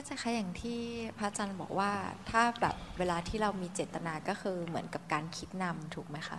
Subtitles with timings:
[0.00, 0.78] าจารย์คะอย่างที่
[1.18, 1.92] พระอาจารย์บอกว่า
[2.30, 6.38] ถ้าแบบเวลาที่เรามีเจตนาก็คือเหมือนกับการคิดนำถูกไหมคะ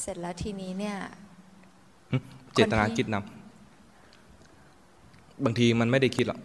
[0.00, 0.96] เสร็จแล้วทีนี้เนี่ย
[2.54, 6.40] เจตนาคิดนำบางทีมันไม่ได้คิดหรอก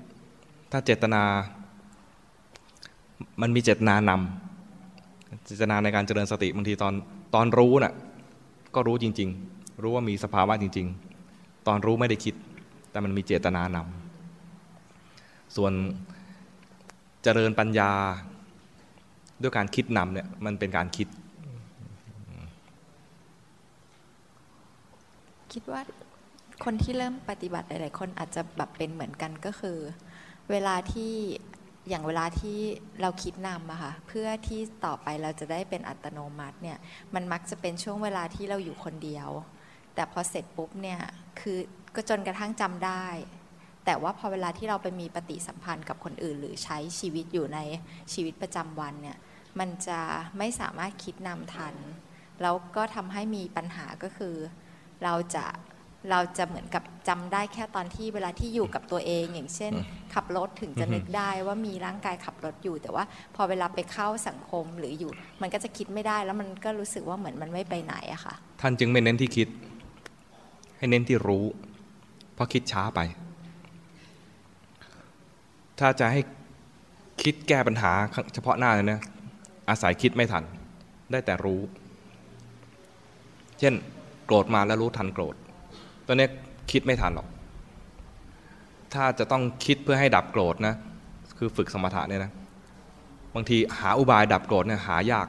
[0.71, 1.21] ถ้าเจตนา
[3.41, 6.93] มันมีเจตนานำเจตนาในการเจริญสติบางทีตอน
[7.35, 7.93] ตอนรู้น่ะ
[8.75, 10.87] ก็รู้จริง ๆ รู้ว่ามีสภาวะจริง
[11.27, 12.35] ๆ ตอนรู้ไม่ได้คิด
[12.91, 14.04] แต่มันมีเจตนานำ
[15.55, 15.73] ส่วน
[17.23, 17.91] เจริญปัญญา
[19.41, 21.07] ด้วยการคิดนำเนี่ยมันเป็นการคิด
[25.53, 25.81] คิดว่า
[26.63, 29.77] คนที่เริ่มปฏิบัติหลาย ๆ คนอาจจะแบบเป็นเหมือนกันก็คือ
[30.51, 31.13] เวลาที่
[31.89, 32.57] อย่างเวลาที่
[33.01, 36.77] เราคิดนำอะค่ะเพื่อที่ต่อไปเราจะได้เป็นอัตโนมัติเนี่ย
[37.15, 39.29] มันมักจะเป็นช่วงเวลาที่เราอยู่คนเดียว
[39.95, 40.99] แต่พอเสร็จปุ๊บเนี่ย
[41.39, 41.57] คือ
[41.95, 43.05] ก็จนกระทั่งจำได้
[43.85, 47.59] แต่ว่าพอเวลาที่เราไปมีปฏิสัมพันธ์กับคนอื่น หรือใช้ชีวิตอยู่ใน
[48.13, 49.17] ชีวิตประจำวันเนี่ย
[49.59, 49.99] มันจะ
[50.37, 51.75] ไม่สามารถคิดนำทัน
[52.41, 54.35] แล้วก็ทำให้มีปัญหาก็คือ
[55.03, 55.45] เราจะ
[56.11, 59.73] เราจะเหมือนกับจำได้แค่ตอนที่เวลาที่อยู่กับตัวเอง อย่างเช่น
[60.13, 63.03] ขับรถถึงจะนึกได้ว่ามีร่างกายขับรถอยู่ แต่ว่า
[63.35, 69.47] พอเวลาไปเข้าสังคมหรืออยู่ มันก็จะคิดไม่ได้แล้วมันก็รู้สึกว่าเหมือนมันไม่ไปไหนอะค่ะท่านจึงไม่เน้นที่คิด
[70.77, 71.45] ให้เน้นที่รู้
[72.35, 73.01] เพราะคิดช้าไป
[75.79, 76.21] ถ้าจะให้
[77.23, 77.91] คิดแก้ปัญหา
[78.33, 78.99] เฉพาะหน้าเลยนะ
[79.69, 80.43] อาศัยคิดไม่ทัน
[81.11, 81.61] ได้แต่รู้
[83.59, 83.73] เช่น
[84.25, 85.35] โกรธมาแล้วรู้ทันโกรธ
[86.07, 86.27] ตอนนี้
[86.71, 87.27] คิดไม่ทันหรอก
[88.93, 90.75] ถ้าจะต้องคิดเพื่อให้ดับโกรธนะ
[91.37, 92.31] คือฝึกสมถะเนี่ยนะ
[93.35, 95.27] บางทีหาอุบายดับโกรธเนี่ยหายาก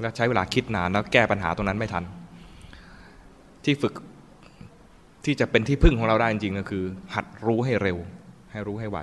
[0.00, 2.04] แล้วใช้เวลาคิดนานแล้วแก้ปัญหาตรงนั้นไม่ทัน
[3.64, 3.94] ที่ฝึก
[5.24, 7.98] ที่จะเป็นที่พึ่งของเราได้จริงๆก็คือ หัดรู้ให้เร็ว
[8.52, 8.98] ให้รู้ให้ไว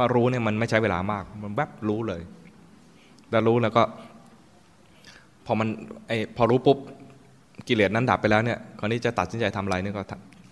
[0.00, 2.22] พราะรู้เนี่ยมันไม่ใช้เวลามาก มันแวบรู้เลย
[3.30, 3.82] แล้วรู้แล้วก็
[5.46, 5.68] พอมัน
[6.06, 6.78] ไอพอรู้ปุ๊บ
[7.68, 10.02] กิเลสนั้นดับไปแล้วเนี่ยคราวนี้จะตัดสินใจทำอะไรเนี่ยก็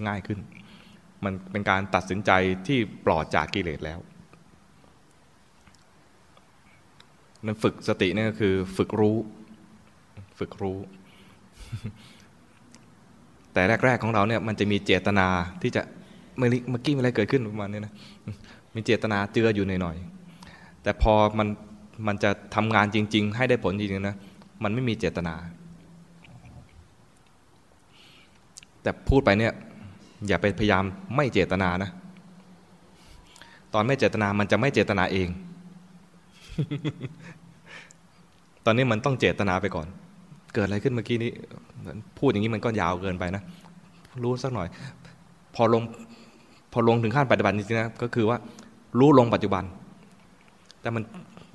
[0.07, 0.39] ง่ายขึ้น
[1.25, 2.31] มันเป็นการตัดสินใจ
[2.67, 3.99] ที่ปลอดจากกิเลสแล้ว
[7.45, 9.17] นั้นฝึกสตินี่ก็คือ ฝึกรู้
[10.39, 10.79] ฝึกรู้
[13.53, 15.29] แต่แรก ๆของเราเนี่ยมันจะมีเจตนา
[15.63, 15.83] ที่จะ
[16.37, 17.93] เมื่อกี้อะไรเกิดขึ้นประมาณนี้นะ
[18.77, 21.49] มีเจตนาเจืออยู่หน่อยๆแต่พอมัน
[22.07, 24.17] มันจะทำงานจริง ๆ ให้ได้ผลจริงๆนะ
[24.63, 25.35] มันไม่มีเจตนา
[28.83, 29.53] แต่พูดไปเนี่ย
[30.29, 30.85] อย่าไปพยายาม
[31.17, 31.91] ไม่เจตนานะ
[33.75, 35.29] ตอนไม่เจตนามันจะไม่เจตนาเอง
[38.65, 39.87] ตอนนี้มันต้องเจตนาไปก่อน
[40.55, 41.31] เกิดอะไรขึ้นเมื่อกี้นี้
[42.19, 43.43] พูดอย่างนี้มันก็ยาวเกินไปนะ
[44.25, 44.69] รู้สักหน่อย
[45.55, 45.83] พอลง
[46.73, 48.39] พอลงถึงขั้นปฏิบัติจริงๆนะก็คือว่า
[49.01, 49.65] รู้ลงปัจจุบัน
[50.81, 51.03] แต่มัน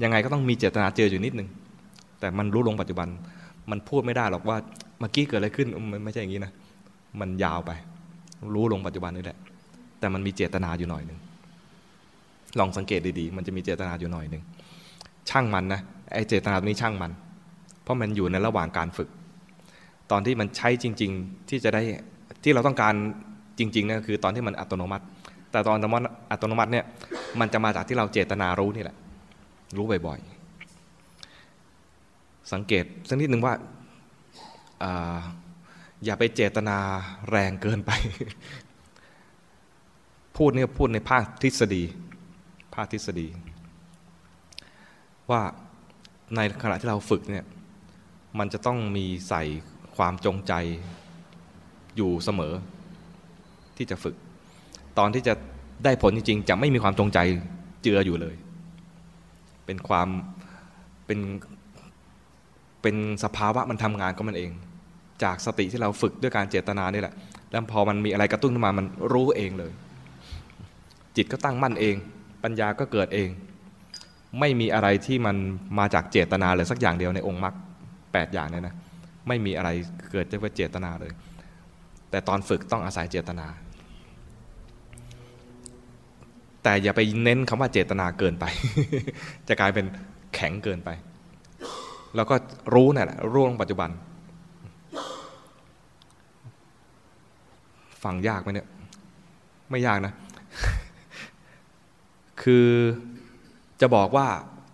[0.04, 1.50] ยังไงก็ต้องมีเจตนาเจออยู่นิดนึง
[2.20, 3.08] แต่มันรู้ลงปัจจุบัน
[3.72, 4.58] มันพูดไม่ได้หรอกว่า
[5.00, 6.52] เมื่อกี้เกิดอะไรขึ้นมันไม่ใช่อย่างนี้นะ
[7.20, 7.72] มันยาวไป
[8.56, 9.38] รู้ลงปัจจุบันนี่แหละ
[10.00, 11.20] แต่มันมีเจตนาอยู่หน่อยหนึ่ง
[12.60, 14.44] ลองสังเกตดีๆ มันจะมีเจตนาอยู่หน่อยหนึ่ง
[15.30, 15.82] ช่างมันนะ
[16.14, 17.12] ไอ้เจตนาตรงนี้ช่างมัน
[17.84, 19.10] เพราะมันอยู่ในระหว่างการฝึก
[20.12, 21.82] ตอนที่มันใช้จริง ๆ ที่จะได้
[22.44, 22.94] ที่เราต้องการ
[23.60, 25.06] จริงๆนี่คือตอนที่มันอัตโนมัติ
[25.52, 25.76] แต่ตอน
[26.32, 26.86] อัตโนมัติเนี่ย
[27.40, 28.98] มันจะมาจากที่เราเจตนารู้นี่แหละ
[29.78, 33.54] รู้บ่อยๆ สังเกตสักนิดหนึ่งว่า
[36.06, 36.78] อย่าไปเจตนา
[37.32, 37.92] แรงเกินไป
[40.38, 41.84] พูดเนี่ยพูดในภาคทฤษฎี
[42.76, 43.28] ภาคทฤษฎี
[45.32, 45.42] ว่า
[46.36, 47.46] ในขณะที่เราฝึกเนี่ย
[48.40, 49.44] มันจะต้องมีใส่
[49.96, 50.54] ความจงใจ
[51.96, 52.54] อยู่เสมอ
[53.78, 54.16] ที่จะฝึก
[54.98, 55.34] ตอนที่จะ
[55.84, 57.20] ได้ผลจริงๆ จะไม่มีความจงใจ
[57.84, 58.36] เจืออยู่เลย
[59.66, 60.08] เป็นความ
[61.06, 61.20] เป็น
[62.82, 64.52] เป็นสภาวะมันทำงานก็มันเอง
[65.24, 67.14] จากสติที่เราฝึกด้วยการเจตนานี่แหละ
[67.52, 69.72] แล้วพอมันมีอะไรกระตุ้นขึ้นมามันรู้เองเลย
[71.16, 71.96] จิตก็ตั้งมั่นเอง
[72.44, 73.30] ปัญญาก็เกิดเอง
[74.40, 75.36] ไม่มีอะไรที่มัน
[75.80, 77.56] มาจากเจตนาเลยสักอย่างเดียวในองค์มรรค
[78.14, 78.76] แปดอย่างเนี่ยนะ
[79.28, 79.70] ไม่มีอะไร
[80.12, 81.12] เกิดจากเจตนาเลย
[82.10, 83.48] แต่ตอนฝึกต้องอาศัยเจตนา
[86.64, 88.46] แต่อย่าไปเน้นคำว่าเจตนาเกินไป
[89.48, 89.86] จะกลายเป็น
[90.36, 90.90] แข็งเกินไป
[92.16, 92.36] แล้วก็
[92.74, 93.90] รู้นี่แหละรู้ลงปัจจุบัน
[98.04, 98.68] ฟังยากไหมเนี่ย
[99.72, 100.14] ไม่ยากนะ
[102.44, 102.68] คือ
[103.82, 104.28] จะบอกว่า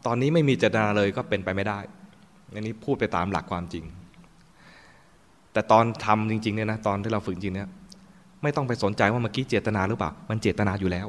[0.06, 1.80] ตอนนี้ไม่มีเจตนาเลยก็เป็นไปไม่ได้
[2.54, 3.86] อันนี้พูดไปตามหลักความจริง
[5.54, 7.70] แต่ตอนทำจริงๆเนี่ยนะตอนที่เราฝึกจริงเนี่ย
[8.44, 11.08] ไม่ต้องไปสนใจว่าเมื่อกี้เจตนาหรือเปล่า มันเจตนาอยู่แล้ว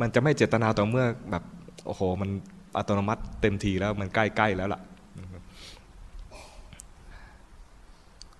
[0.00, 1.42] มันจะไม่เจตนาต่อเมื่อแบบ
[1.86, 2.30] โอ้โห มัน
[2.76, 4.80] อัตโนมัติเต็มทีแล้วมันใกล้ๆแล้วล่ะ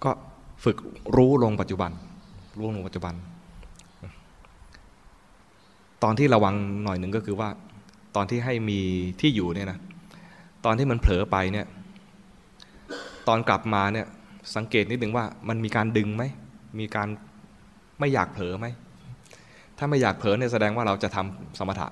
[0.04, 0.10] ก็
[0.64, 0.76] ฝึก
[1.16, 1.90] รู้ลงปัจจุบัน
[2.58, 3.14] รู้ลงปัจจุบัน
[6.02, 6.54] ตอนที่ระวัง
[6.84, 7.48] หน่อยหนึ่งก็คือว่า
[8.16, 8.80] ตอนที่ให้มี
[9.20, 9.78] ที่อยู่เนี่ยนะ
[10.64, 11.66] ตอนที่มันเผลอไปเนี่ย
[13.28, 14.06] ตอนกลับมาเนี่ย
[14.56, 16.24] สังเกตนิดหนึ่งว่ามันมีการดึงไหม
[16.80, 17.08] มีการ
[17.98, 18.66] ไม่อยากเผลอไหม
[19.84, 21.88] ถ้าไม่อยากเผลอเนี่ยแสดงว่าเราจะทำสมถะ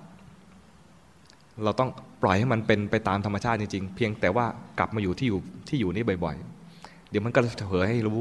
[1.64, 1.90] เราต้อง
[2.22, 4.46] ปล่อยให้มันเป็นไปตามธรรมชาติจริงๆ เพียงแต่ว่า
[4.78, 8.20] กลับมาอยู่ที่อยู่ที่อยู่นี้บ่อยๆ เดี๋ยวมันก็จะเผลอให้รู้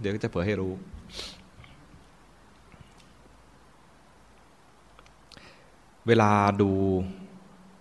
[0.00, 0.72] เดี๋ยวก็จะเผลอให้รู้
[6.06, 6.30] เวลา
[6.62, 6.70] ดู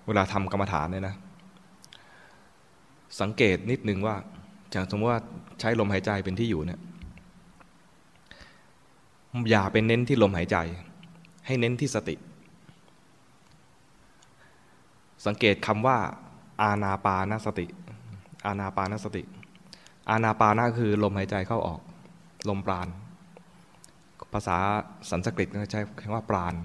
[0.07, 1.15] เวลาทำกรรมฐานเนี่ยนะ
[3.21, 4.15] สังเกตนิดนึงว่า
[4.71, 5.21] อย่างสมมติว่า
[5.59, 6.79] ใช้ลมหายใจเป็นที่อยู่เนี่ย
[9.49, 10.57] อย่าเป็นเน้นที่ลมหายใจ
[11.45, 12.15] ให้เน้นที่สติ
[15.25, 15.97] สังเกตคำว่า
[16.61, 17.67] อาณาปานสติ
[18.45, 19.23] อาณาปานสติ
[20.09, 21.79] อาณาปานะคือลมหายใจเข้าออก
[22.49, 22.87] ลมปราณ
[24.33, 24.57] ภาษา
[25.09, 26.55] สันสกฤตใช้คำว่าปราณ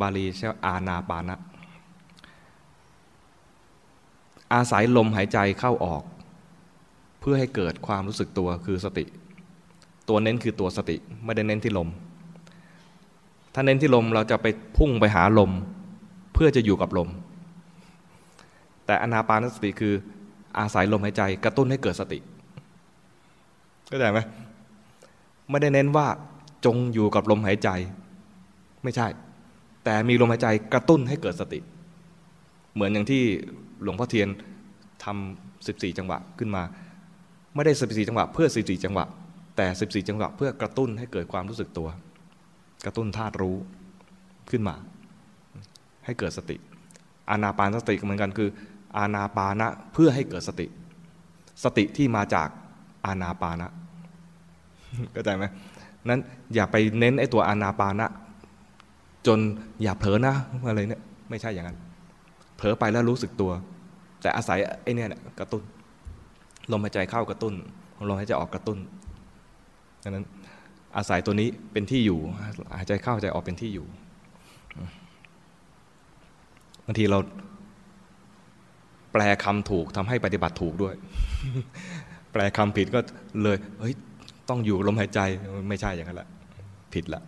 [0.00, 1.36] บาลีใช้อาณาปานะ
[4.52, 6.02] อาศัยลมหายใจเข้าออก
[7.20, 9.04] เพื่อให้เกิดความรู้สึกตัวคือสติ
[10.08, 11.88] ตัวเน้นคือตัวสติ ไม่ได้เน้นที่ลม
[13.54, 14.46] ถ้าเน้นที่ลมเราจะไป
[14.76, 15.50] พุ่งไปหาลม
[16.34, 17.08] เพื่อจะอยู่กับลม
[18.86, 19.94] แต่อนาปานสติคือ
[20.58, 22.18] อาศัยลมหายใจกระตุ้นให้เกิดสติ
[23.86, 24.20] เข้าใจไหม
[25.50, 26.06] ไม่ได้เน้นว่า
[26.64, 27.68] จงอยู่กับลมหายใจ
[28.82, 29.06] ไม่ใช่
[29.84, 31.58] แต่มีลมหายใจกระตุ้นให้เกิดสติ
[32.74, 33.22] เหมือนอย่างที่
[33.82, 34.28] หลวงพ่อเทียน
[35.04, 36.62] ทำสิบสี่จังหวะขึ้นมา
[37.54, 39.04] ไม่ได้สิบสี่จังหวะ เพื่อสิบสี่จังหวะ
[39.56, 41.88] แต่สิบสี่จังหวะ เพื่อกระตุ้นให้เกิดความรู้สึกตัว
[42.84, 43.56] กระตุ้นธาตุรู้
[44.50, 44.74] ขึ้นมา
[46.04, 46.56] ให้เกิดสติ
[47.30, 48.48] อานาปานสติเหมือนกันคือ
[48.96, 50.66] อานาปานะเพื่อให้เกิดสติ
[51.64, 52.48] สติที่มาจาก
[53.06, 53.68] อานาปานะ
[55.12, 55.44] เข้าใจไหม
[56.08, 56.20] นั้น
[56.54, 58.06] อย่าไปเน้นไอ้ตัวอานาปานะ
[59.26, 59.38] จน
[59.82, 60.34] อย่าเผลอนะ
[60.68, 61.78] อะไรเนี่ยไม่ใช่อย่างนั้น
[62.56, 63.52] เผลอไปแล้วรู้สึกตัว
[64.20, 65.62] แต่อาศัยไอ้นี่เนี่ยกระตุ้น
[66.72, 67.54] ลมหายใจเข้ากระตุ้น
[68.08, 68.78] ลมหายใจออกกระตุ้น
[70.02, 70.24] ดังนั้น
[70.96, 72.18] อาศัยตัวนี้เป็นที่อยู่
[72.76, 73.86] หายใจเข้าหายใจออกเป็นที่อยู่
[76.86, 77.18] บางทีเรา
[79.12, 80.94] แปลคำถูกทำให้ปฏิบัติถูกด้วย
[82.32, 83.00] แปลคำผิดก็
[83.42, 83.94] เลยเฮ้ย
[84.48, 85.20] ต้องอยู่ลมหายใจ
[85.68, 86.28] ไม่ใช่อย่างนั้นแหละ
[86.94, 87.22] ผิดละ